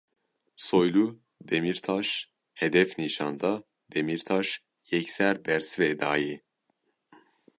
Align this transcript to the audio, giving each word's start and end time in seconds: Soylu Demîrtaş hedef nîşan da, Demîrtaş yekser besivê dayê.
Soylu 0.63 1.05
Demîrtaş 1.49 2.09
hedef 2.59 2.97
nîşan 2.99 3.35
da, 3.41 3.53
Demîrtaş 3.93 4.47
yekser 4.91 5.35
besivê 5.45 5.89
dayê. 6.01 6.35